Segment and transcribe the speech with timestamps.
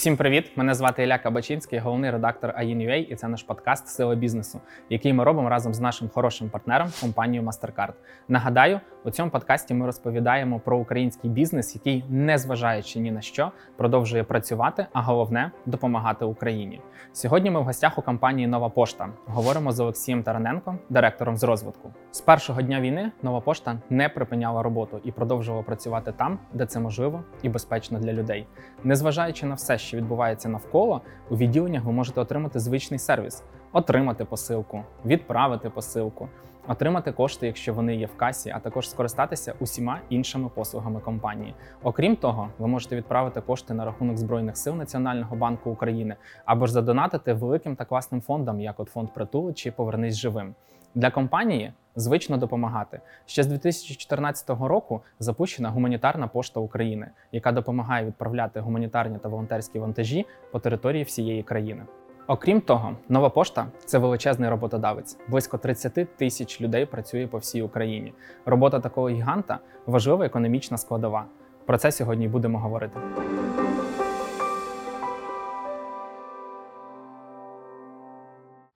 [0.00, 0.52] Усім привіт!
[0.56, 5.24] Мене звати Ілля Кабачинський, головний редактор AIN.UA, і це наш подкаст Сила бізнесу, який ми
[5.24, 7.92] робимо разом з нашим хорошим партнером компанією MasterCard.
[8.28, 14.24] Нагадаю, у цьому подкасті ми розповідаємо про український бізнес, який, незважаючи ні на що, продовжує
[14.24, 16.80] працювати, а головне допомагати Україні.
[17.12, 21.92] Сьогодні ми в гостях у компанії Нова Пошта говоримо з Олексієм Тараненко, директором з розвитку.
[22.10, 26.80] З першого дня війни нова пошта не припиняла роботу і продовжувала працювати там, де це
[26.80, 28.46] можливо і безпечно для людей.
[28.84, 34.84] Незважаючи на все, що відбувається навколо, у відділеннях ви можете отримати звичний сервіс, отримати посилку,
[35.04, 36.28] відправити посилку,
[36.70, 41.54] отримати кошти, якщо вони є в касі, а також скористатися усіма іншими послугами компанії.
[41.82, 46.72] Окрім того, ви можете відправити кошти на рахунок Збройних сил Національного банку України або ж
[46.72, 50.54] задонатити великим та класним фондам, як от фонд притулу чи Повернись живим.
[50.94, 53.00] Для компанії звично допомагати.
[53.26, 60.26] Ще з 2014 року запущена гуманітарна пошта України, яка допомагає відправляти гуманітарні та волонтерські вантажі
[60.52, 61.82] по території всієї країни.
[62.30, 65.18] Окрім того, нова пошта це величезний роботодавець.
[65.28, 68.12] Близько 30 тисяч людей працює по всій Україні.
[68.46, 71.26] Робота такого гіганта важлива економічна складова.
[71.66, 73.00] Про це сьогодні будемо говорити.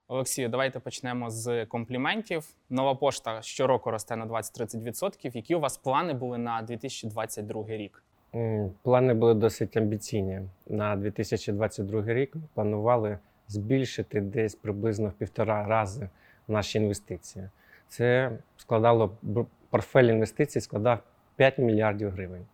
[0.07, 2.47] Олексію, давайте почнемо з компліментів.
[2.69, 5.35] Нова пошта щороку росте на 20-30%.
[5.35, 8.03] Які у вас плани були на 2022 рік?
[8.83, 10.41] Плани були досить амбіційні.
[10.67, 16.09] На 2022 рік планували збільшити десь приблизно в півтора рази
[16.47, 17.49] наші інвестиції.
[17.87, 19.17] Це складало
[19.69, 20.99] портфель інвестицій складав
[21.35, 22.45] 5 мільярдів гривень.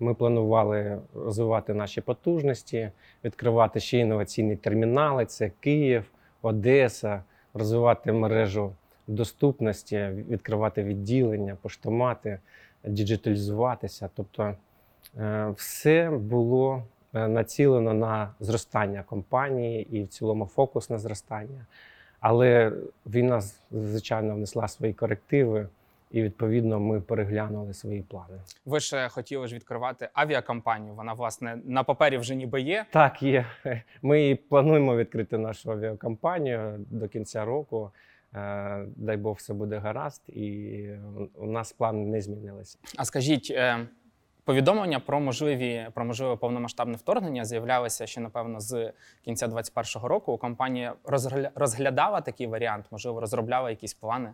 [0.00, 2.90] Ми планували розвивати наші потужності,
[3.24, 5.26] відкривати ще інноваційні термінали.
[5.26, 6.04] Це Київ,
[6.42, 7.22] Одеса,
[7.54, 8.72] розвивати мережу
[9.06, 12.38] доступності, відкривати відділення, поштомати,
[12.84, 14.10] діджиталізуватися.
[14.14, 14.54] Тобто
[15.18, 16.82] е, все було
[17.14, 21.66] націлено на зростання компанії і в цілому фокус на зростання.
[22.20, 22.72] Але
[23.06, 25.68] війна, звичайно, внесла свої корективи,
[26.10, 28.40] і відповідно ми переглянули свої плани.
[28.66, 30.94] Ви ж хотіли ж відкривати авіакомпанію.
[30.94, 32.86] Вона, власне, на папері вже ніби є.
[32.90, 33.46] Так, є.
[34.02, 37.90] Ми і плануємо відкрити нашу авіакомпанію до кінця року.
[38.34, 40.88] Е, Дай Бог, все буде гаразд, і
[41.34, 42.78] у нас плани не змінилися.
[42.96, 43.86] А скажіть, е,
[44.44, 48.92] повідомлення про можливі про можливе повномасштабне вторгнення з'являлися ще напевно з
[49.24, 50.38] кінця 2021 року.
[50.38, 54.30] Компанія розгля- розглядала такий варіант, можливо, розробляла якісь плани.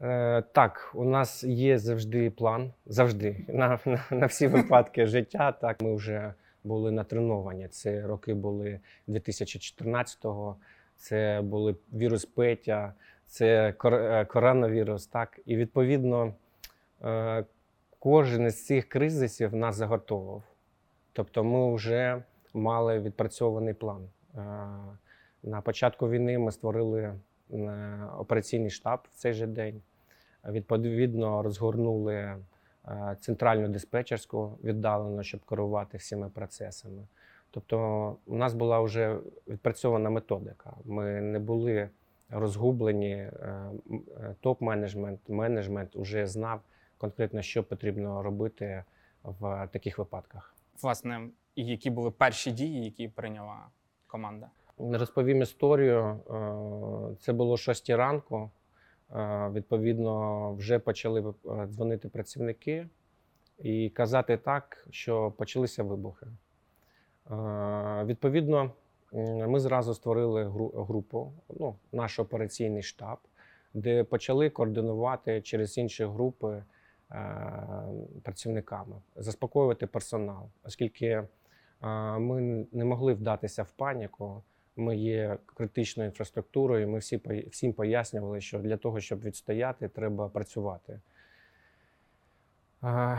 [0.00, 5.52] Е, Так, у нас є завжди план, завжди на, на, на всі випадки життя.
[5.52, 6.34] Так, ми вже
[6.64, 7.68] були натреновані.
[7.68, 10.56] Це роки були 2014-го,
[10.96, 12.92] це були вірус Петя,
[13.26, 15.06] це кор- е, коронавірус.
[15.06, 16.34] Так, і відповідно
[17.04, 17.44] е,
[18.02, 20.42] кожен із цих кризисів нас заготовив.
[21.12, 22.22] Тобто, ми вже
[22.54, 24.08] мали відпрацьований план.
[24.34, 24.38] Е,
[25.42, 27.18] На початку війни ми створили е,
[28.18, 29.82] операційний штаб в цей же день.
[30.48, 32.38] Відповідно, розгорнули е,
[33.20, 37.06] центральну диспетчерську віддалено, щоб керувати всіми процесами.
[37.50, 40.76] Тобто, у нас була вже відпрацьована методика.
[40.84, 41.88] Ми не були
[42.30, 43.30] розгублені.
[44.42, 46.60] Топ-менеджмент, менеджмент вже знав
[47.02, 48.84] конкретно, що потрібно робити
[49.24, 50.54] в таких випадках.
[50.82, 53.66] Власне, які були перші дії, які прийняла
[54.06, 54.50] команда.
[54.78, 55.98] Розповім історію.
[56.00, 58.50] Е, Це було 6 ранку.
[59.14, 62.88] Е, Відповідно, вже почали е, дзвонити працівники
[63.58, 66.26] і казати так, що почалися вибухи.
[68.04, 68.70] Відповідно,
[69.48, 73.18] ми зразу створили групу, ну, наш операційний штаб,
[73.74, 76.62] де почали координувати через інші групи
[78.22, 81.26] працівниками, заспокоювати персонал, оскільки е,
[82.18, 84.42] ми не могли вдатися в паніку.
[84.76, 86.88] Ми є критичною інфраструктурою.
[86.88, 87.20] Ми всі
[87.50, 91.00] всім пояснювали, що для того, щоб відстояти, треба працювати.
[92.84, 93.18] Е,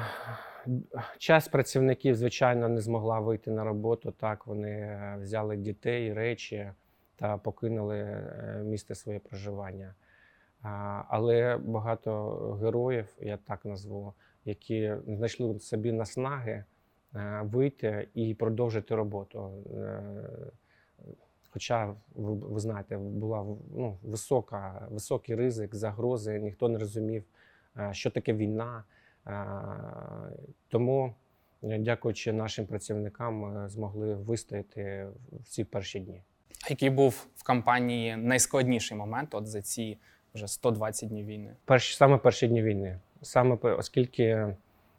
[1.17, 4.12] Часть працівників, звичайно, не змогла вийти на роботу.
[4.12, 6.71] Так, вони е, взяли дітей, речі
[7.15, 9.94] та покинули е, місце своє проживання.
[11.07, 12.31] Але багато
[12.62, 14.13] героїв, я так назву,
[14.45, 16.63] які знайшли собі наснаги
[17.15, 19.51] е, вийти і продовжити роботу.
[19.77, 20.01] Е,
[21.50, 23.45] Хоча ви, знаєте, була
[23.75, 27.24] ну, висока, високий ризик, загрози, ніхто не розумів,
[27.77, 28.83] е, що таке війна.
[30.68, 31.15] Тому,
[31.62, 36.21] дякуючи нашим працівникам, ми змогли вистояти в ці перші дні.
[36.65, 39.98] А який був в компанії найскладніший момент от за ці
[40.35, 41.50] вже 120 днів війни?
[41.65, 43.00] Перші, саме перші дні війни.
[43.21, 44.56] Саме оскільки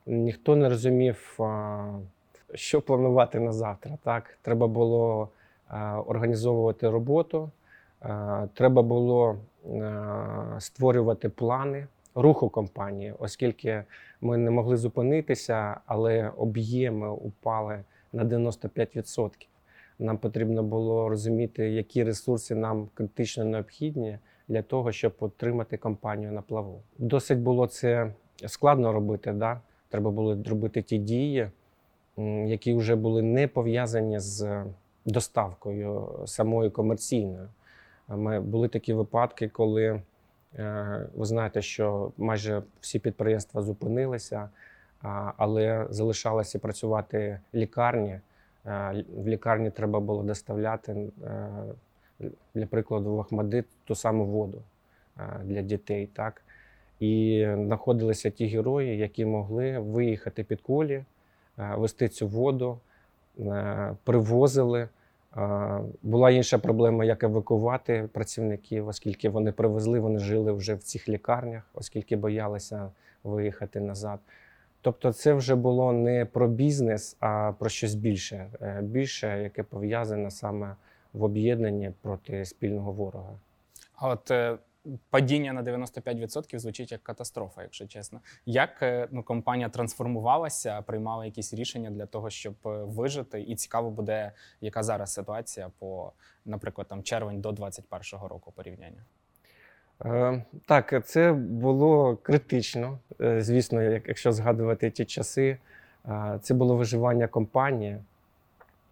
[0.06, 1.38] ніхто не розумів,
[2.54, 3.98] що планувати на завтра.
[4.02, 5.28] Так, треба було
[6.06, 7.50] організовувати роботу,
[8.54, 9.38] треба було
[10.58, 13.84] створювати плани руху компанії, оскільки
[14.20, 19.30] ми не могли зупинитися, але об'єми упали на 95%.
[19.98, 26.42] Нам потрібно було розуміти, які ресурси нам критично необхідні для того, щоб отримати компанію на
[26.42, 26.80] плаву.
[26.98, 28.12] Досить було це
[28.46, 29.32] складно робити.
[29.32, 29.60] Да?
[29.88, 31.50] Треба було робити ті дії,
[32.46, 34.64] які вже були не пов'язані з
[35.04, 37.48] доставкою самою комерційною.
[38.08, 40.02] Ми були такі випадки, коли
[40.58, 44.48] е, ви знаєте, що майже всі підприємства зупинилися,
[45.36, 48.20] але залишалися працювати лікарні.
[48.66, 51.48] Е, В лікарні треба було доставляти, е,
[52.54, 54.62] для прикладу, в Ахмадит ту саму воду
[55.44, 56.08] для дітей.
[56.12, 56.42] Так?
[57.00, 61.04] І знаходилися ті герої, які могли виїхати під кулі,
[61.56, 62.78] вести цю воду,
[64.04, 64.88] привозили.
[66.02, 71.62] Була інша проблема, як евакувати працівників, оскільки вони привезли, вони жили вже в цих лікарнях,
[71.74, 72.90] оскільки боялися
[73.24, 74.20] виїхати назад.
[74.80, 80.30] Тобто, це вже було не про бізнес, а про щось більше, е, більше, яке пов'язане
[80.30, 80.76] саме
[81.14, 83.38] в об'єднанні проти спільного ворога.
[83.94, 84.58] А от е,
[85.10, 88.20] падіння на 95% звучить як катастрофа, якщо чесно.
[88.46, 93.40] Як е, ну, компанія трансформувалася, приймала якісь рішення для того, щоб е, вижити?
[93.40, 96.12] І цікаво буде, яка зараз ситуація по,
[96.44, 99.02] наприклад, там червень до 2021 року порівняння.
[100.66, 102.98] Так, це було критично.
[103.18, 105.58] Звісно, як- якщо згадувати ті часи,
[106.42, 107.98] це було виживання компанії.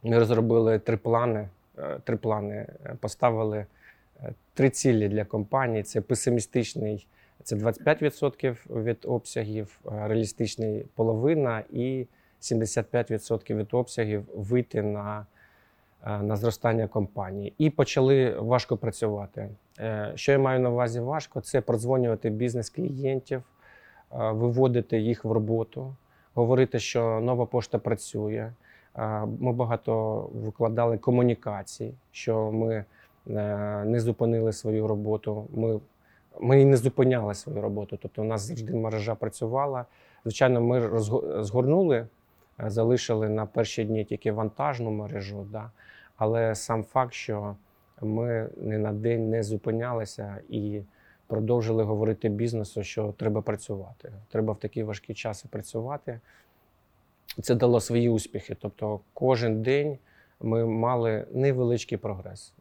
[0.03, 1.49] Ми розробили три плани.
[1.79, 3.67] Е, Три плани е, поставили
[4.23, 7.07] е, три цілі для компанії: це песимістичний,
[7.43, 12.07] це 25% від обсягів, реалістичний половина і
[12.41, 15.27] 75% від обсягів вийти на,
[16.07, 17.55] на зростання компанії.
[17.59, 19.49] І почали важко працювати.
[20.15, 23.43] Що я маю на увазі важко, це продзвонювати бізнес-клієнтів,
[24.13, 25.97] е, виводити їх в роботу,
[26.35, 28.53] говорити, що нова пошта працює.
[29.39, 32.85] Ми багато викладали комунікацій, що ми е,
[33.85, 35.47] не зупинили свою роботу.
[35.55, 35.81] Ми,
[36.41, 37.99] ми і не зупиняли свою роботу.
[38.03, 39.85] Тобто у нас завжди мережа працювала.
[40.25, 42.06] Звичайно, ми розго- згорнули,
[42.61, 45.47] е, залишили на перші дні тільки вантажну мережу.
[45.53, 45.71] Да?
[46.17, 47.56] Але сам факт, що
[48.03, 50.83] ми не на день не зупинялися і
[51.27, 54.12] продовжили говорити бізнесу, що треба працювати.
[54.29, 56.21] Треба в такі важкі часи працювати.
[57.43, 58.57] Це дало свої успіхи.
[58.61, 59.99] Тобто, кожен день
[60.41, 62.55] ми мали невеличкий прогрес.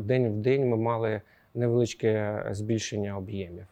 [0.00, 1.20] День в день ми мали
[1.54, 3.66] невеличке збільшення об'ємів.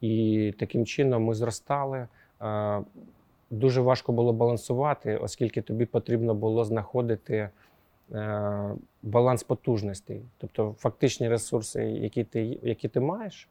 [0.00, 2.08] І таким чином ми зростали.
[2.42, 2.80] Е,
[3.50, 7.48] Дуже важко було балансувати, оскільки тобі потрібно було знаходити
[8.12, 8.70] е,
[9.02, 13.48] баланс потужностей, тобто фактичні ресурси, які ти, які ти маєш,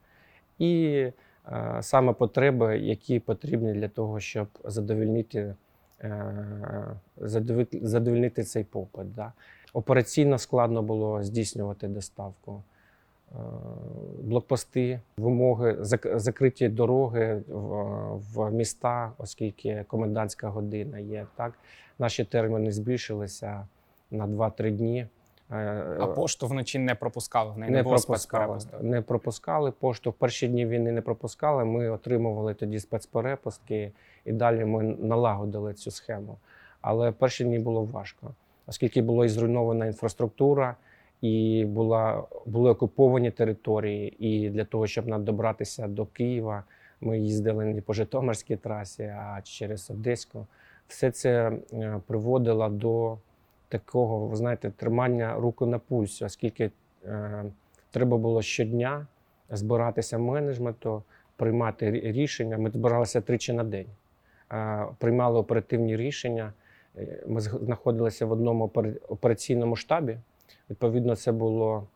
[0.59, 0.85] і
[1.47, 5.55] е, саме потреби, які потрібні для того, щоб задовольнити, е,
[7.17, 9.15] задовольнити, задовольнити цей попит.
[9.15, 9.31] Да.
[9.73, 12.63] Операційно складно було здійснювати доставку.
[13.31, 13.35] Е,
[14.23, 15.77] Блокпости, вимоги,
[16.15, 17.41] закриті дороги
[18.33, 21.27] в міста, оскільки комендантська година є.
[21.35, 21.53] Так,
[21.99, 23.67] наші терміни збільшилися
[24.11, 25.07] на 2-3 дні.
[25.53, 30.09] Е, А пошту вночі не пропускали, в неї не, не було пропускали, не пропускали пошту.
[30.09, 31.65] В перші дні війни не пропускали.
[31.65, 33.91] Ми отримували тоді спецперепустки,
[34.25, 36.37] і далі ми налагодили цю схему.
[36.81, 38.33] Але перші дні було важко,
[38.67, 40.75] оскільки була і зруйнована інфраструктура,
[41.21, 44.27] і була, були окуповані території.
[44.27, 46.63] І для того, щоб нам добратися до Києва,
[47.01, 50.47] ми їздили не по Житомирській трасі, а через Одеську.
[50.87, 53.17] Все це е, приводило до
[53.77, 56.71] такого, ви знаєте, тримання руку на пульсі, оскільки
[57.05, 57.43] е,
[57.91, 59.07] треба було щодня
[59.49, 61.03] збиратися менеджменту,
[61.35, 62.57] приймати рішення.
[62.57, 63.87] Ми збиралися тричі на день,
[64.51, 66.53] е, приймали оперативні рішення.
[66.97, 70.17] Е, Ми знаходилися в одному опер- операційному штабі.
[70.69, 71.87] Відповідно, це було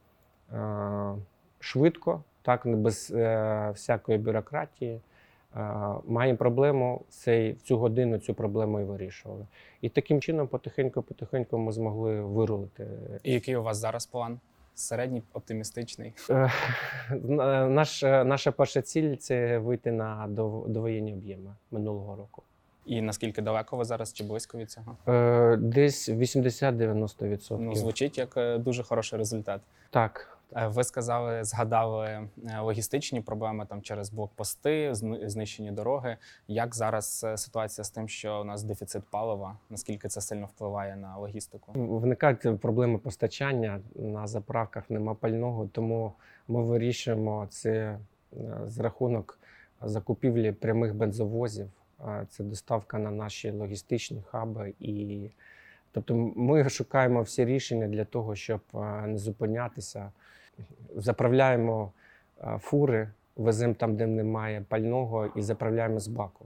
[0.53, 1.15] е,
[1.59, 5.01] швидко, так, без е, всякої бюрократії.
[5.57, 9.45] Е, Маємо проблему, цей, в цю годину цю проблему і вирішували.
[9.81, 12.87] І таким чином, потихеньку-потихеньку ми змогли вирулити.
[13.23, 14.39] І який у вас зараз план?
[14.75, 16.13] Середній, оптимістичний.
[16.29, 16.49] Е,
[17.69, 22.43] Наш, наша перша ціль це вийти на дов- довоєнні об'єми минулого року.
[22.85, 24.97] І наскільки далеко ви зараз чи близько від цього?
[25.07, 27.57] Е, Десь 80-90%.
[27.59, 29.61] Ну, звучить як е, дуже хороший результат.
[29.89, 36.17] Так, Е, Ви сказали, згадали е, логістичні проблеми там через блокпости, зни- знищені дороги.
[36.47, 39.57] Як зараз е, ситуація з тим, що у нас дефіцит палива?
[39.69, 41.71] Наскільки це сильно впливає на логістику?
[41.75, 46.13] Виникають проблеми постачання на заправках, нема пального, тому
[46.47, 47.97] ми вирішуємо це е,
[48.65, 49.39] з рахунок
[49.81, 51.69] закупівлі прямих бензовозів.
[52.07, 54.73] Е, Це доставка на наші логістичні хаби.
[54.79, 55.29] І
[55.97, 58.61] тобто ми шукаємо всі рішення для того, щоб
[59.05, 60.11] не зупинятися.
[60.95, 61.91] Заправляємо
[62.59, 66.45] фури, веземо там, де немає пального, і заправляємо з баку.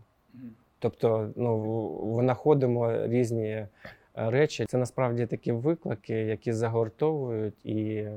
[0.80, 1.58] Тобто, ну,
[2.04, 3.68] винаходимо різні е,
[4.16, 4.66] речі.
[4.70, 8.08] Це насправді такі виклики, які загортовують і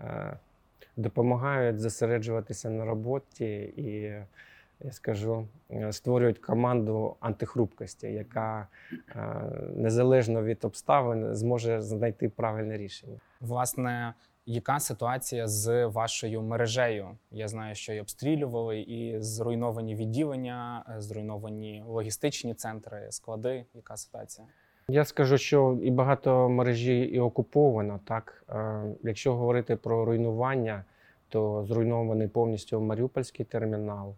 [0.00, 0.38] е,
[0.96, 4.12] допомагають зосереджуватися на роботі і,
[4.84, 9.26] я скажу, е, створюють команду антихрупкості, яка е,
[9.76, 13.16] незалежно від обставин зможе знайти правильне рішення.
[13.40, 14.14] Власне,
[14.46, 17.08] яка ситуація з вашою мережею?
[17.30, 23.64] Я знаю, що і обстрілювали, і зруйновані відділення, е, зруйновані логістичні центри, склади.
[23.74, 24.46] Яка ситуація?
[24.88, 28.00] Я скажу, що і багато мережі і окуповано.
[28.04, 28.44] Так,
[29.02, 30.84] якщо говорити про руйнування,
[31.28, 34.14] то зруйнований повністю Маріупольський термінал.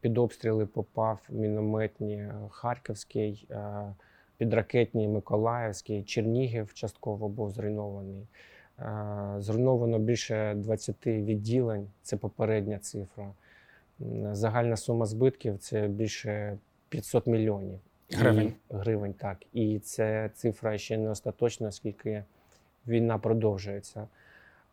[0.00, 3.94] Під обстріли попав мінометні Харківський, е,
[4.36, 8.26] підракетні Миколаївський, Чернігів частково був зруйнований.
[8.78, 11.88] Е, Зруйновано більше 20 відділень.
[12.02, 13.32] Це попередня цифра.
[14.32, 16.58] Загальна сума збитків це більше
[16.88, 17.78] 500 мільйонів.
[18.10, 18.52] Гривень.
[18.70, 19.38] гривень, так.
[19.52, 22.24] І це цифра ще не остаточна, оскільки
[22.86, 24.08] війна продовжується.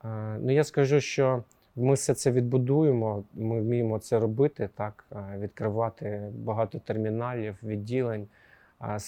[0.05, 1.43] Е, Ну, я скажу, що
[1.75, 8.27] ми все це відбудуємо, ми вміємо це робити, так, е, відкривати багато терміналів, відділень.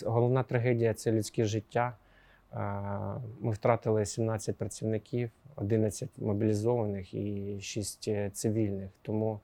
[0.06, 1.96] Головна трагедія це людське життя.
[3.39, 8.89] Ми втратили 17 працівників, 11 мобілізованих і 6 е, цивільних.
[9.01, 9.39] Тому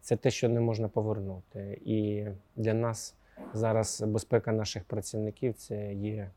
[0.00, 1.80] це те, що не можна повернути.
[1.84, 2.26] І
[2.56, 3.14] для нас
[3.54, 6.30] зараз безпека наших працівників це є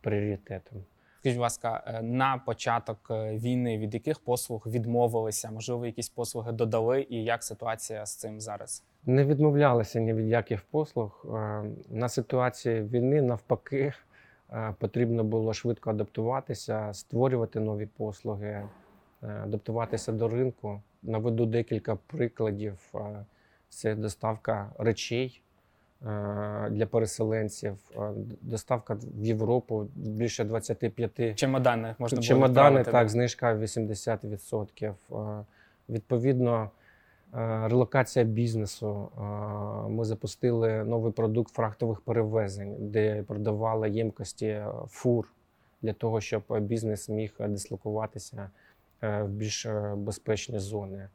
[0.00, 0.84] пріоритетом.
[1.26, 5.50] Скажіть, будь ласка, е, на початок е, війни від яких послуг відмовилися?
[5.50, 8.84] Можливо, якісь послуги додали, і як ситуація з цим зараз?
[9.06, 11.26] Не відмовлялися ні від яких послуг.
[11.34, 13.92] Е, На ситуації війни навпаки
[14.78, 18.68] потрібно було швидко адаптуватися, створювати нові послуги,
[19.20, 20.82] адаптуватися до ринку.
[21.02, 22.94] Наведу декілька прикладів.
[23.68, 25.42] Це доставка речей
[26.70, 34.94] для переселенців, е, доставка в Європу більше 25 Чемодани можна було Чемодани, так, знижка 80%.
[35.12, 35.44] Е,
[35.88, 36.70] Відповідно,
[37.34, 39.08] е, релокація бізнесу.
[39.18, 39.20] Е,
[39.88, 45.28] Ми запустили новий продукт фрахтових перевезень, де продавали ємкості е, фур
[45.82, 48.50] для того, щоб бізнес міг дислокуватися
[49.02, 51.08] е, в більш е, безпечні зони.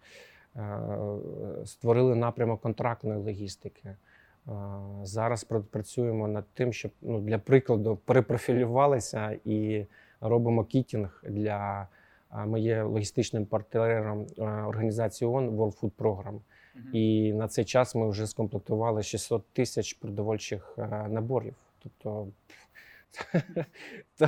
[0.56, 0.78] Е,
[1.66, 3.96] Створили напрямок контрактної логістики.
[5.04, 9.86] Зараз пр- працюємо над тим, щоб ну, для прикладу перепрофілювалися і
[10.22, 11.88] робимо кітінг для.
[12.46, 14.28] Ми є логістичним партнером
[14.68, 16.40] організації ООН World Food Program.
[16.94, 20.78] І на цей час ми вже скомплектували 600 тисяч продовольчих
[21.10, 21.56] наборів.
[21.84, 22.28] Тобто,
[24.18, 24.28] то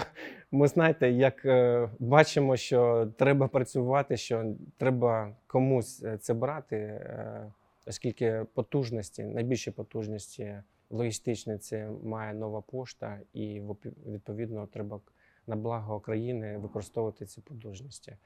[0.51, 4.45] ми знаєте, як е, бачимо, що треба працювати, що
[4.77, 7.51] треба комусь е, це брати, е,
[7.85, 10.57] оскільки потужності, найбільші потужності
[10.89, 13.61] логістичні це має нова пошта, і
[14.05, 14.99] відповідно треба
[15.47, 18.11] на благо країни використовувати ці потужності.
[18.11, 18.17] Е,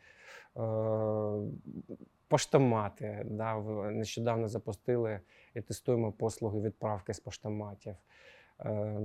[2.27, 3.25] Поштомати.
[3.25, 3.59] Да,
[3.91, 5.19] нещодавно запустили
[5.55, 7.95] і тестуємо послуги відправки з поштоматів.
[8.59, 8.99] Е,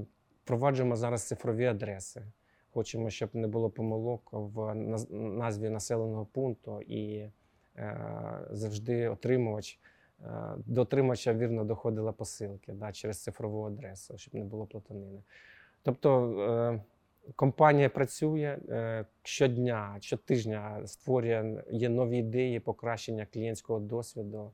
[0.45, 2.23] Впроваджуємо зараз цифрові адреси.
[2.71, 7.29] Хочемо, щоб не було помилок в наз- назві населеного пункту і
[7.77, 7.99] е,
[8.51, 9.81] завжди отримувач.
[10.25, 10.29] Е,
[10.67, 15.23] До отримувача вірно доходила посилки да, через цифрову адресу, щоб не було платанини.
[15.83, 16.83] Тобто е,
[17.37, 24.53] компанія працює е, щодня, щотижня створює є нові ідеї покращення клієнтського досвіду,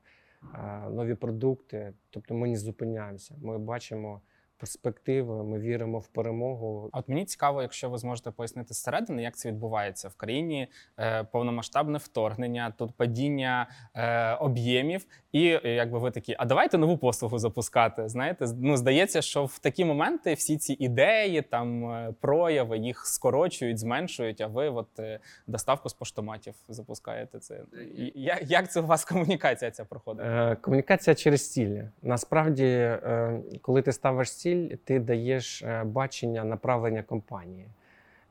[0.91, 1.93] нові продукти.
[2.09, 3.35] Тобто ми не зупиняємося.
[3.41, 4.21] Ми бачимо
[4.59, 6.89] перспективи, ми віримо в перемогу.
[6.93, 10.67] От мені цікаво, якщо ви зможете пояснити зсередини, як це відбувається в країні
[10.99, 16.97] е, повномасштабне вторгнення, тут падіння е, об'ємів, і е, якби ви такі, а давайте нову
[16.97, 18.09] послугу запускати.
[18.09, 23.79] Знаєте, ну здається, що в такі моменти всі ці ідеї, там е, прояви їх скорочують,
[23.79, 24.41] зменшують.
[24.41, 27.39] А ви от е, доставку з поштоматів запускаєте.
[27.39, 27.61] Це
[27.97, 30.25] І як, як це у вас комунікація ця проходить?
[30.25, 31.89] Е, Комунікація через цілі.
[32.01, 37.65] Насправді, е, коли ти ставиш ціль, ти даєш е, бачення направлення компанії.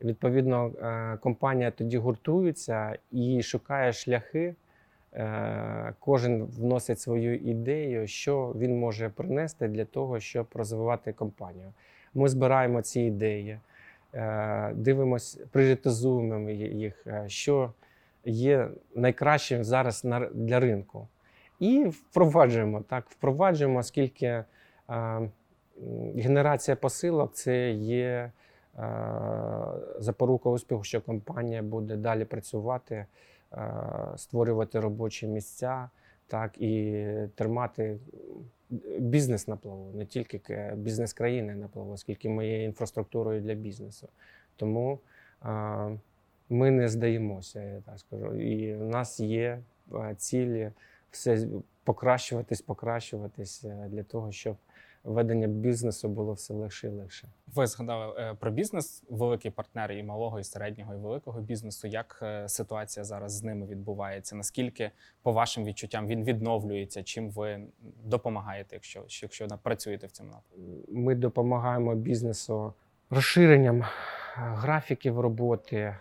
[0.03, 4.55] Відповідно, е, компанія тоді гуртується і шукає шляхи.
[5.15, 11.73] Е, Кожен вносить свою ідею, що він може принести для того, щоб розвивати компанію.
[12.15, 13.59] Ми збираємо ці ідеї,
[14.73, 17.73] дивимося, пріоритизуємо їх, що
[18.25, 21.09] є найкращим зараз для ринку.
[21.59, 24.45] І впроваджуємо так, впроваджуємо, оскільки
[26.17, 28.33] генерація посилок це є
[28.79, 28.83] е,
[29.99, 33.07] запорука успіху, що компанія буде далі працювати,
[33.53, 33.73] е,
[34.17, 35.91] створювати робочі місця,
[36.27, 37.05] так і
[37.35, 37.99] тримати
[38.99, 40.41] бізнес на плаву, не тільки
[40.77, 44.09] бізнес країни на плаву, оскільки ми є інфраструктурою для бізнесу.
[44.57, 44.99] Тому
[45.45, 45.49] е,
[46.49, 48.35] ми не здаємося, я так скажу.
[48.35, 49.59] І в нас є
[50.17, 50.71] цілі
[51.11, 51.47] все
[51.85, 54.57] покращуватись, покращуватись для того, щоб
[55.05, 57.29] ведення бізнесу було все легше і легше.
[57.55, 61.89] Ви згадали е, про бізнес, великий партнер і малого, і середнього, і великого бізнесу.
[61.89, 64.37] Як е, ситуація зараз з ними відбувається?
[64.37, 64.91] Наскільки,
[65.23, 67.03] по вашим відчуттям, він відновлюється?
[67.03, 67.61] Чим ви
[68.05, 70.93] допомагаєте, якщо якщо працюєте в цьому напрямку?
[70.93, 72.73] Ми допомагаємо бізнесу
[73.11, 73.87] розширенням е,
[74.37, 75.97] графіків роботи.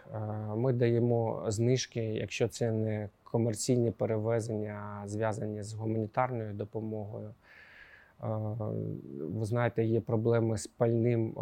[0.56, 7.34] Ми даємо знижки, якщо це не комерційні перевезення, зв'язані з гуманітарною допомогою.
[9.20, 11.36] Ви знаєте, є проблеми з пальним.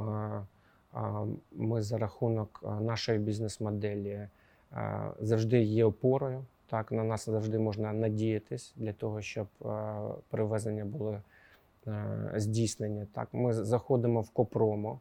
[1.51, 4.27] Ми за рахунок нашої бізнес-моделі
[5.19, 6.45] завжди є опорою.
[6.67, 9.47] Так, на нас завжди можна надіятись для того, щоб
[10.29, 11.21] перевезення були
[12.35, 13.07] здійснені.
[13.13, 14.99] Так, ми заходимо в co-promo,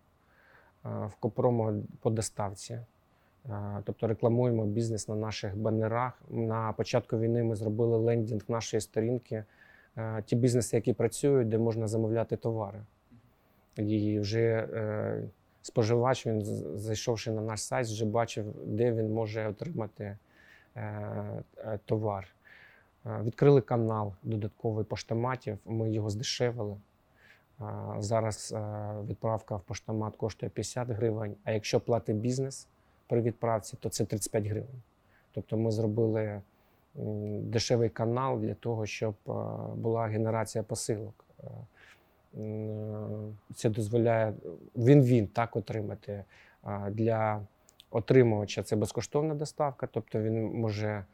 [0.84, 2.78] в co-promo по доставці.
[3.84, 6.22] Тобто рекламуємо бізнес на наших банерах.
[6.30, 9.44] На початку війни ми зробили лендінг нашої сторінки.
[9.96, 12.80] Е, Ті бізнеси, які працюють, де можна замовляти товари.
[13.76, 15.22] І вже е,
[15.62, 16.42] споживач, він
[16.78, 20.16] зайшовши на наш сайт, вже бачив, де він може отримати
[20.76, 22.28] е, товар.
[23.06, 26.76] Відкрили канал додатковий поштоматів, ми його здешевили.
[27.98, 28.54] Зараз
[29.08, 32.66] відправка в поштомат коштує 50 гривень, а якщо платить бізнес
[33.06, 34.82] при відправці, то це 35 гривень.
[35.32, 36.42] Тобто ми зробили
[36.94, 39.32] дешевий канал для того, щоб е,
[39.76, 41.24] була генерація посилок.
[41.40, 41.48] Е,
[43.54, 44.34] Це дозволяє
[44.76, 46.24] він-він так отримати.
[46.90, 47.40] Для
[47.90, 51.04] отримувача це безкоштовна доставка, тобто він може е,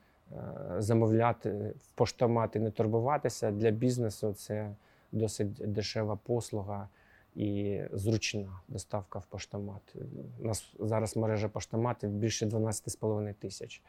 [0.79, 1.51] замовляти
[1.83, 3.51] в поштомат і не турбуватися.
[3.51, 4.71] Для бізнесу це
[5.12, 6.88] досить дешева послуга
[7.35, 9.97] і зручна доставка в поштомат.
[10.40, 13.83] У нас зараз мережа поштоматів більше 12,5 тисяч.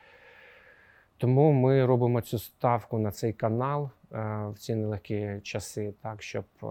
[1.21, 4.17] Тому ми робимо цю ставку на цей канал е,
[4.53, 6.67] в ці нелегкі часи, так, щоб е,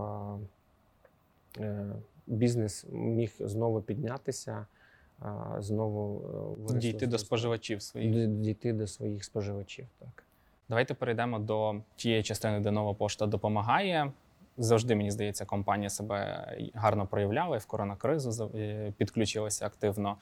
[1.58, 1.92] е,
[2.26, 4.66] бізнес міг знову піднятися,
[5.58, 6.22] знову
[6.74, 8.26] Дійти до споживачів своїх.
[8.28, 9.86] Дійти до своїх споживачів.
[9.98, 10.24] Так.
[10.68, 14.12] Давайте перейдемо до тієї частини, де нова пошта допомагає.
[14.58, 18.50] Завжди мені здається, компанія себе гарно проявляла і в коронакризу
[18.96, 20.16] підключилася активно.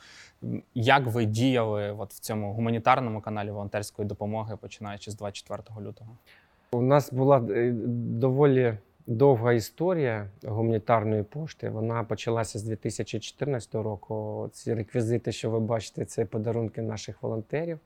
[0.75, 6.11] Як ви діяли от в цьому гуманітарному каналі волонтерської допомоги, починаючи з 24 лютого?
[6.71, 11.71] У нас була е, доволі довга історія гуманітарної пошти.
[11.71, 14.49] Вона почалася з 2014 року.
[14.53, 17.79] Ці реквізити, що ви бачите, це подарунки наших волонтерів.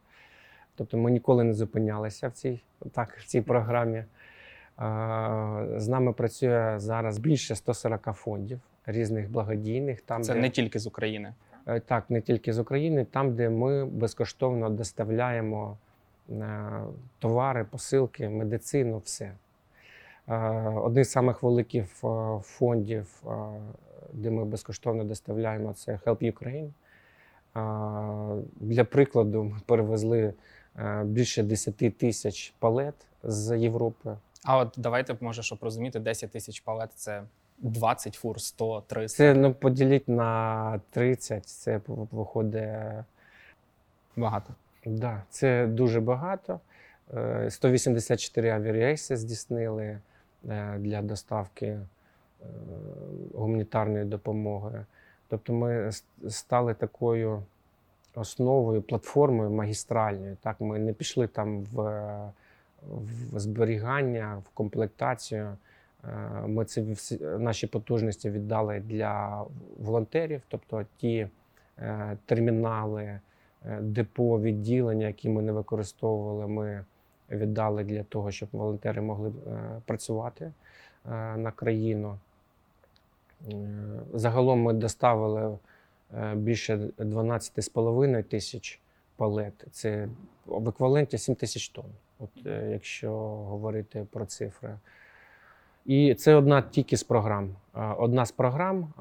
[0.75, 4.05] Тобто ми ніколи не зупинялися в цій, так, в цій програмі.
[5.77, 10.01] З нами працює зараз більше 140 фондів різних благодійних.
[10.01, 10.41] Там, Це де...
[10.41, 11.35] не тільки з України.
[11.67, 15.77] Е, Так, не тільки з України, там, де ми безкоштовно доставляємо
[16.31, 16.71] е,
[17.19, 19.33] товари, посилки, медицину, все.
[20.29, 20.37] Е,
[20.69, 21.87] Один з самих великих
[22.43, 23.23] фондів,
[24.13, 26.71] де ми безкоштовно доставляємо, це Help Ukraine.
[28.61, 30.35] Для прикладу, ми перевезли
[31.05, 34.17] більше 10 тисяч палет з Європи.
[34.45, 37.23] А от давайте, може, щоб розуміти, 10 тисяч палет це
[37.59, 39.17] 20 фур, 100, 300.
[39.17, 42.69] Це ну, поділіть на 30, це виходить
[44.17, 44.55] багато.
[44.87, 46.61] Да, це дуже багато.
[47.17, 49.99] Е, 184 авіарейси здійснили
[50.49, 51.81] е, для доставки е,
[53.35, 54.85] гуманітарної допомоги.
[55.29, 55.91] Тобто ми
[56.29, 57.43] стали такою
[58.15, 60.37] основою, платформою магістральною.
[60.43, 61.83] Так, ми не пішли там в,
[63.33, 65.57] в зберігання, в комплектацію.
[66.05, 69.45] Е, Ми це всі- наші потужності віддали для
[69.79, 71.29] волонтерів, тобто ті
[71.79, 73.21] е, термінали, е,
[73.81, 76.85] депо, відділення, які ми не використовували, ми
[77.31, 79.33] віддали для того, щоб волонтери могли
[79.87, 80.53] працювати
[81.37, 82.19] на країну.
[84.15, 85.59] Загалом ми доставили
[86.35, 88.81] більше 12,5 тисяч
[89.17, 89.65] палет.
[89.71, 90.09] Це
[90.47, 91.93] в еквіваленті 7 тисяч тонн,
[92.51, 94.79] якщо говорити про цифри.
[95.87, 97.57] І це одна тільки з програм.
[97.77, 98.93] Е, Одна з програм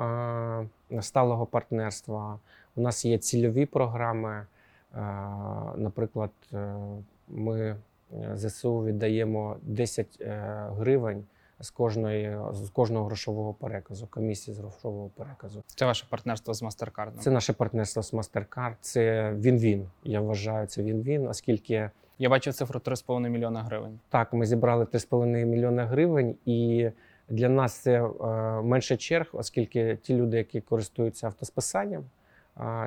[0.91, 2.39] е, сталого партнерства.
[2.75, 4.45] У нас є цільові програми.
[4.95, 5.01] Е,
[5.75, 6.75] Наприклад, е,
[7.27, 7.77] ми е,
[8.35, 11.23] ЗСУ віддаємо 10 е, гривень
[11.59, 15.63] з кожної з кожного грошового переказу, комісії з грошового переказу.
[15.67, 17.11] Це ваше партнерство з MasterCard.
[17.19, 18.73] Це наше партнерство з MasterCard.
[18.81, 19.89] Це він-він.
[20.03, 21.89] Я вважаю, це він-він, оскільки
[22.21, 23.99] Я бачив цифру 3,5 мільйона гривень.
[24.09, 26.89] так, ми зібрали 3,5 мільйони гривень, і
[27.29, 28.07] для нас це е,
[28.61, 32.03] менше черг, оскільки ті люди, які користуються автосписанням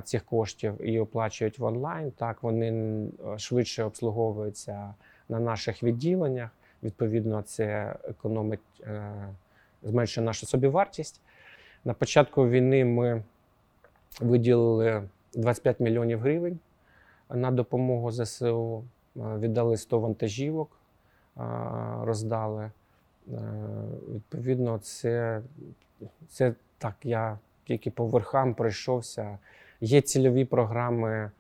[0.05, 4.95] цих коштів і оплачують в онлайн, так вони швидше обслуговуються
[5.29, 6.51] на наших відділеннях.
[6.83, 9.13] Відповідно, це економить, е,
[9.83, 11.21] зменшує нашу собівартість.
[11.85, 13.23] На початку війни ми
[14.21, 15.03] виділили
[15.35, 16.59] 25 мільйонів гривень
[17.31, 18.85] на допомогу ЗСУ.
[19.17, 20.79] Е, Віддали 100 вантажівок,
[21.37, 21.41] е,
[22.03, 22.71] роздали.
[23.33, 23.41] Е,
[24.15, 25.43] Відповідно, це,
[26.29, 29.39] це так, я тільки по верхам пройшовся.
[29.81, 31.31] Є цільові програми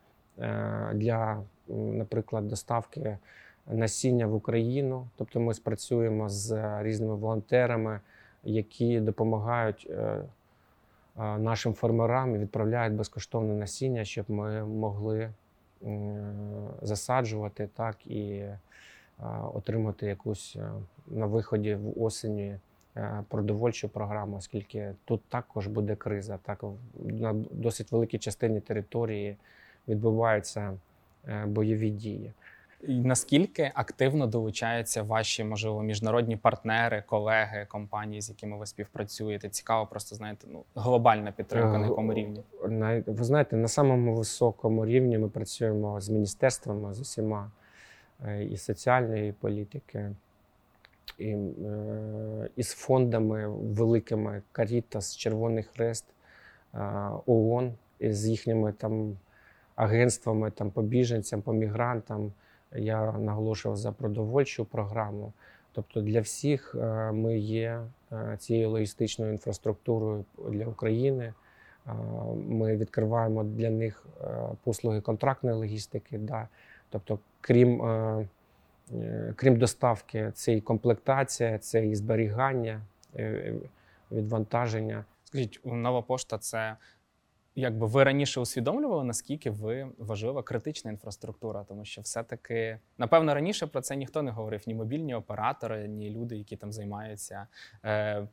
[0.92, 3.18] для, наприклад, доставки
[3.66, 5.08] насіння в Україну.
[5.16, 8.00] Тобто ми спрацюємо з різними волонтерами,
[8.44, 9.90] які допомагають
[11.16, 15.30] нашим фермерам і відправляють безкоштовне насіння, щоб ми могли
[16.83, 18.59] засаджувати так і е,
[19.55, 20.70] отримати якусь е,
[21.07, 22.57] на виході в осені
[22.97, 26.38] е, продовольчу програму, оскільки тут також буде криза.
[26.42, 29.37] Так на досить великій частині території
[29.88, 30.79] відбуваються
[31.29, 32.33] е, бойові дії.
[32.88, 39.49] Наскільки активно долучаються ваші, можливо, міжнародні партнери, колеги, компанії, з якими ви співпрацюєте?
[39.49, 42.42] Цікаво, просто знаєте, ну глобальна підтримка, на Е, якому рівні?
[42.68, 47.51] На, ви знаєте, на самому високому рівні ми працюємо з міністерствами, з усіма
[48.27, 50.11] е, і соціальної політики,
[51.18, 56.05] і, е, і з фондами великими Карітас, Червоний Хрест,
[57.27, 59.16] ООН, і з їхніми там
[59.77, 62.33] агентствами там, по біженцям, по мігрантам.
[62.74, 65.32] Я наголошував за продовольчу програму.
[65.74, 67.80] Тобто для всіх е, ми є
[68.12, 71.34] е, цією логістичною інфраструктурою для України.
[71.87, 71.92] Е,
[72.48, 74.06] Ми відкриваємо для них
[74.64, 76.18] послуги контрактної логістики.
[76.18, 76.48] Да.
[76.90, 77.82] Тобто, крім,
[79.37, 82.80] крім доставки, це і комплектація, це і зберігання,
[84.12, 85.04] відвантаження.
[85.24, 86.76] Скажіть, нова пошта це
[87.57, 93.81] якби ви раніше усвідомлювали, наскільки ви важлива критична інфраструктура, тому що все-таки, напевно, раніше про
[93.81, 97.47] це ніхто не говорив: ні мобільні оператори, ні люди, які там займаються.
[97.85, 98.27] Е,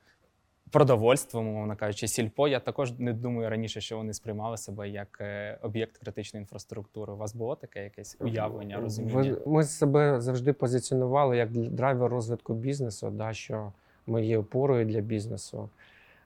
[0.72, 2.48] Продовольством, умовно кажучи, сільпо.
[2.48, 7.14] Я також не думаю раніше, що вони сприймали себе як е, об'єкт критичної інфраструктури.
[7.14, 9.38] У вас було таке якесь уявлення, розуміння?
[9.46, 13.72] Ми себе завжди позиціонували як драйвер розвитку бізнесу, да, що
[14.08, 15.70] ми є опорою для бізнесу.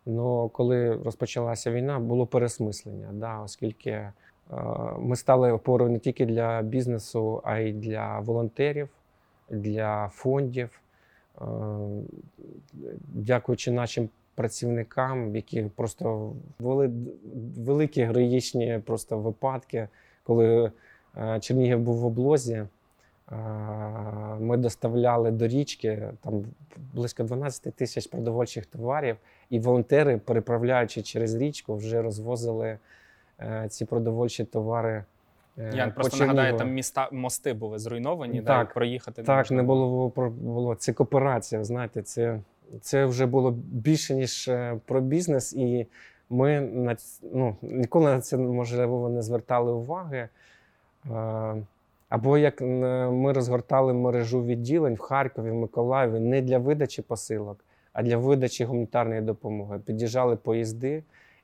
[0.05, 4.11] Ну, коли розпочалася війна, було пересмислення, да, оскільки е,
[4.99, 8.89] ми стали опорою не тільки для бізнесу, а й для волонтерів,
[9.49, 10.81] для фондів.
[11.41, 11.45] Е,
[13.13, 16.91] Дякуючи нашим працівникам, які просто були
[17.57, 19.87] великі героїчні просто випадки,
[20.23, 20.71] коли
[21.17, 22.65] е, Чернігів був в облозі.
[23.31, 23.35] Е,
[24.39, 26.43] Ми доставляли до річки там
[26.93, 29.17] близько 12 тисяч продовольчих товарів,
[29.49, 32.77] і волонтери, переправляючи через річку, вже розвозили
[33.39, 35.03] е, ці продовольчі товари.
[35.57, 39.61] е, Я просто нагадаю, там міста мости були зруйновані, Так, і проїхати Так, неможливо.
[39.61, 40.75] не було, було.
[40.75, 41.63] Це кооперація.
[41.63, 42.39] Знаєте, це,
[42.81, 44.51] це вже було більше, ніж
[44.85, 45.87] про бізнес, і
[46.29, 46.95] ми на
[47.33, 50.29] ну, ніколи на це можливо не звертали уваги.
[52.09, 52.65] Або як е,
[53.09, 58.65] ми розгортали мережу відділень в Харкові, в Миколаєві не для видачі посилок, а для видачі
[58.65, 59.79] гуманітарної допомоги.
[59.85, 61.03] Під'їжджали поїзди,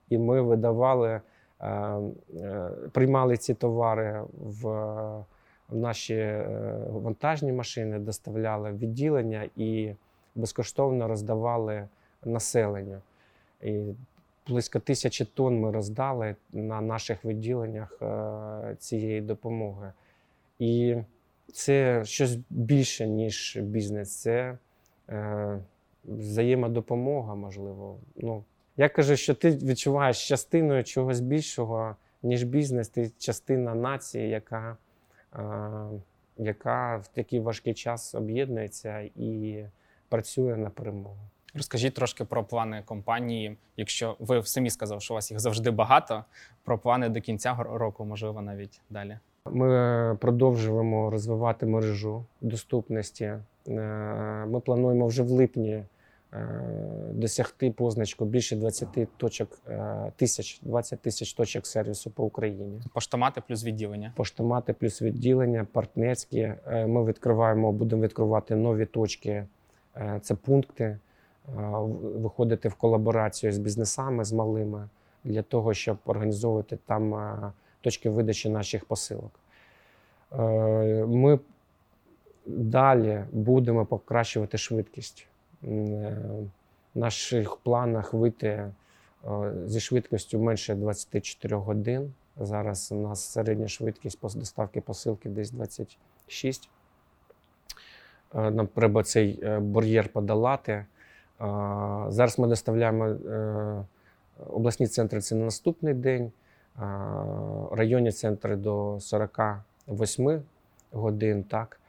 [0.09, 1.21] і ми видавали,
[1.59, 5.23] е, е, приймали ці товари в
[5.69, 6.43] наші
[6.89, 9.93] вантажні машини, доставляли відділення і
[10.35, 11.87] безкоштовно роздавали
[12.25, 13.01] населенню.
[13.61, 13.83] І
[14.47, 18.01] близько тисячі тонн ми роздали на наших відділеннях
[18.77, 19.91] цієї допомоги.
[20.61, 20.97] І
[21.53, 24.21] це щось більше, ніж бізнес.
[24.21, 24.57] Це
[25.09, 25.59] е,
[26.05, 27.97] взаємодопомога, можливо.
[28.15, 28.43] Ну,
[28.77, 34.77] я кажу, що ти відчуваєш частиною чогось більшого, ніж бізнес, ти частина нації, яка,
[35.35, 35.39] е,
[36.37, 39.63] яка в такий важкий час об'єднується і
[40.09, 41.17] працює на перемогу.
[41.53, 43.57] Розкажіть трошки про плани компанії.
[43.77, 46.25] Якщо ви самі сказали, що у вас їх завжди багато,
[46.63, 49.17] про плани до кінця року, можливо, навіть далі.
[49.45, 53.23] Ми продовжуємо розвивати мережу доступності.
[53.23, 53.41] Е,
[54.47, 55.85] Ми плануємо вже в липні е,
[57.11, 62.81] досягти позначку більше 20 точок е, тисяч, 20 тисяч точок сервісу по Україні.
[62.93, 64.13] Поштомати плюс відділення.
[64.15, 66.53] Поштомати плюс відділення, партнерські.
[66.71, 69.45] Ми відкриваємо, будемо відкривати нові точки.
[70.21, 70.97] Це пункти,
[72.15, 74.89] виходити в колаборацію з бізнесами, з малими,
[75.23, 77.13] для того, щоб організовувати там
[77.81, 79.31] точки видачі наших посилок.
[80.33, 81.39] Е, Ми
[82.45, 85.27] далі будемо покращувати швидкість.
[85.63, 85.67] Е,
[86.95, 88.71] В наших планах вийти е,
[89.65, 92.13] зі швидкістю менше 24 годин.
[92.37, 96.69] Зараз у нас середня швидкість доставки посилки десь 26.
[98.35, 100.85] Е, Нам треба цей бар'єр подолати.
[102.07, 103.15] Зараз ми доставляємо
[104.49, 106.31] обласні центри це на наступний день,
[107.71, 110.41] районні центри до 48
[110.91, 111.43] годин.
[111.43, 111.79] Так?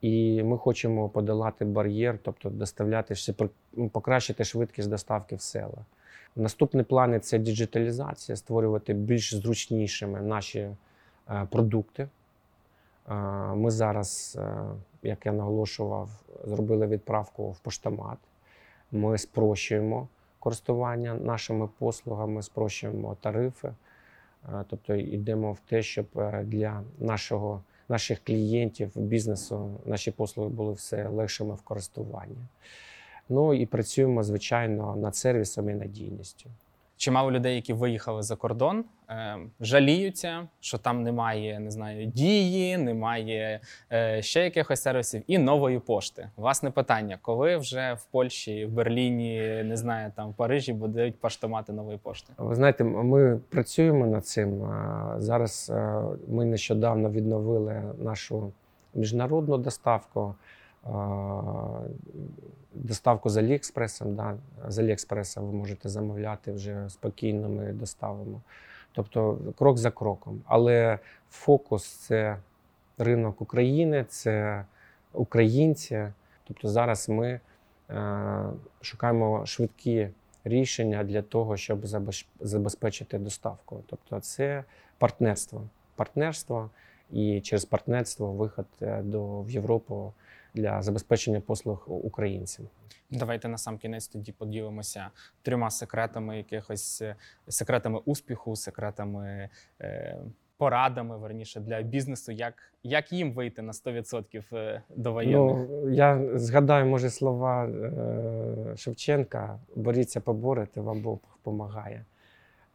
[0.00, 3.14] І ми хочемо подолати бар'єр, тобто доставляти
[3.72, 5.84] ну, покращити швидкість доставки в села.
[6.36, 12.08] Наступні плани це діджиталізація, створювати більш зручнішими наші е, продукти.
[13.08, 13.14] Е,
[13.54, 14.64] Ми зараз, е,
[15.02, 16.10] як я наголошував,
[16.44, 18.18] зробили відправку в поштомат.
[18.92, 23.72] Ми спрощуємо користування нашими послугами, спрощуємо тарифи.
[24.48, 30.72] Е, Тобто йдемо в те, щоб е, для нашого, наших клієнтів, бізнесу наші послуги були
[30.72, 32.38] все легшими в користуванні.
[33.28, 36.50] Ну і працюємо, звичайно, над сервісом і надійністю.
[37.02, 43.60] Чимало людей, які виїхали за кордон, е, жаліються, що там немає, не знаю, дії, немає
[43.92, 46.30] е, ще якихось сервісів і нової пошти.
[46.36, 51.72] Власне питання: коли вже в Польщі, в Берліні, не знаю, там в Парижі будуть поштомати
[51.72, 52.32] нової пошти?
[52.38, 54.62] Ви знаєте, ми працюємо над цим.
[55.16, 58.52] Зараз е, ми нещодавно відновили нашу
[58.94, 60.34] міжнародну доставку,
[62.74, 64.14] доставку з Аліекспресом.
[64.14, 64.36] Да.
[64.68, 68.40] З Аліекспреса ви можете замовляти вже спокійно, ми доставимо.
[68.92, 70.42] Тобто крок за кроком.
[70.46, 70.98] Але
[71.30, 72.36] фокус це
[72.98, 74.64] ринок України, це
[75.12, 76.06] українці.
[76.44, 77.40] Тобто зараз ми
[77.90, 78.44] е,
[78.80, 80.08] шукаємо швидкі
[80.44, 81.86] рішення для того, щоб
[82.40, 83.82] забезпечити доставку.
[83.86, 84.64] Тобто, це
[84.98, 85.62] партнерство.
[85.96, 86.70] Партнерство
[87.10, 90.12] і через партнерство виход е, до в Європу
[90.54, 92.66] для забезпечення послуг українцям.
[93.10, 95.10] Давайте на сам кінець тоді поділимося
[95.42, 97.16] трьома секретами якихось е,
[97.48, 99.48] секретами успіху, секретами.
[99.80, 100.18] Е,
[100.56, 105.68] Порадами верніше для бізнесу, як, як їм вийти на 100% е, до воєнних.
[105.70, 112.04] Ну, я згадаю, може, слова е, Шевченка: боріться, поборете, вам Бог допомагає.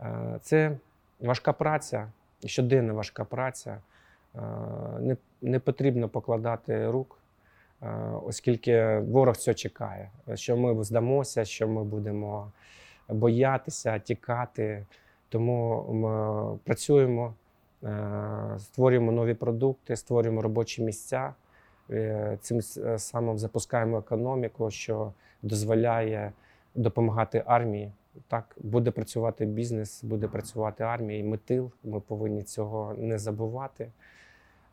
[0.02, 0.78] Е, це
[1.20, 2.12] важка праця,
[2.46, 3.78] щоденна важка праця.
[4.36, 4.40] Е,
[5.00, 7.20] не, не потрібно покладати рук,
[8.26, 12.52] оскільки ворог цього чекає, що ми здамося, що ми будемо
[13.10, 14.86] боятися, тікати.
[15.30, 17.34] Тому ми працюємо,
[17.84, 21.34] е, створюємо нові продукти, створюємо робочі місця.
[21.90, 22.62] Е, Цим
[22.98, 26.32] самим запускаємо економіку, що дозволяє
[26.76, 27.92] допомагати армії.
[28.28, 31.72] Так, буде працювати бізнес, буде працювати армія, і ми тил.
[31.84, 33.92] Ми повинні цього не забувати.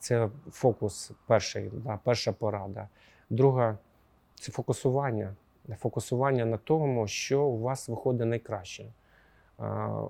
[0.04, 2.88] Це фокус перший, да, перша порада.
[3.30, 3.78] Друга
[4.34, 5.34] це фокусування.
[5.78, 8.84] Фокусування на тому, що у вас виходить найкраще.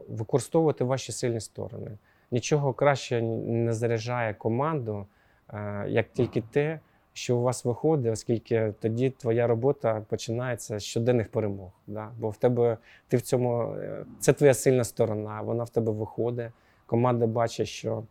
[0.09, 1.99] Використовувати ваші сильні сторони.
[2.31, 5.07] Нічого краще не заряджає команду,
[5.49, 6.81] е, як тільки те,
[7.13, 11.71] що у вас виходить, оскільки тоді твоя робота починається з щоденних перемог.
[11.87, 12.11] Да?
[12.19, 12.79] Бо в тебе
[13.09, 16.51] ти в цьому е, це твоя сильна сторона, вона в тебе виходить.
[16.87, 18.03] Команда бачить, що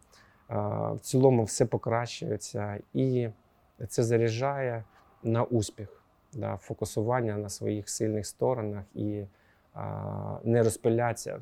[0.50, 3.30] в цілому все покращується, і
[3.88, 4.84] це заряджає
[5.24, 6.04] на успіх,
[6.34, 6.58] да?
[6.58, 9.24] фокусування на своїх сильних сторонах і
[9.74, 11.40] а, не розпилятися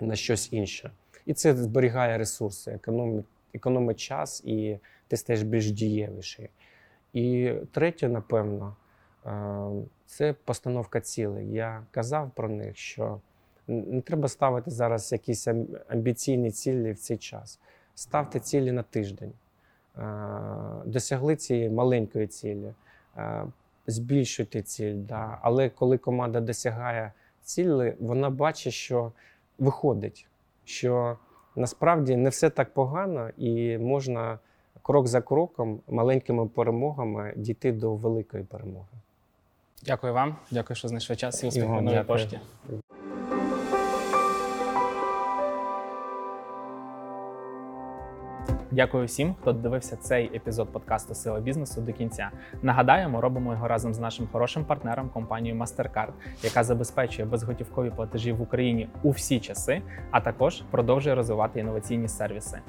[0.00, 0.90] на щось інше.
[1.26, 6.50] І це зберігає ресурси, економить, економить час і ти стаєш більш дієвіший.
[7.12, 8.76] І третє, напевно,
[10.06, 11.52] це постановка цілей.
[11.52, 13.20] Я казав про них, що
[13.66, 15.48] не треба ставити зараз якісь
[15.88, 17.60] амбіційні цілі в цей час.
[18.00, 19.32] Ставте цілі на тиждень.
[19.98, 20.02] Е,
[20.84, 22.74] Досягли цієї маленької цілі,
[23.16, 23.44] е,
[23.86, 24.94] збільшуйте ціль.
[24.94, 25.38] Да.
[25.42, 29.12] Але коли команда досягає цілі, вона бачить, що
[29.58, 30.26] виходить,
[30.64, 31.16] що
[31.56, 34.38] насправді не все так погано, і можна
[34.82, 38.98] крок за кроком, маленькими перемогами дійти до великої перемоги.
[39.82, 42.04] Дякую вам, дякую, що знайшли час і успіху дякую.
[42.04, 42.40] пошті.
[48.70, 52.30] Дякую всім, хто дивився цей епізод подкасту Сила бізнесу до кінця.
[52.62, 58.32] Нагадаю, ми робимо його разом з нашим хорошим партнером компанією MasterCard, яка забезпечує безготівкові платежі
[58.32, 62.60] в Україні у всі часи, а також продовжує розвивати інноваційні сервіси.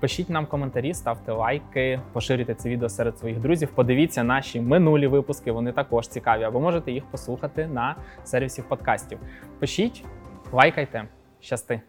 [0.00, 3.68] Пишіть нам коментарі, ставте лайки, поширюйте це відео серед своїх друзів.
[3.74, 9.18] Подивіться наші минулі випуски, вони також цікаві, або можете їх послухати на сервісі подкастів.
[9.58, 10.04] Пишіть,
[10.52, 11.04] лайкайте,
[11.40, 11.80] щасти!